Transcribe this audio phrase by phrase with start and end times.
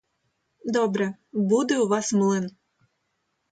[0.65, 2.49] Добре, буде у вас млин!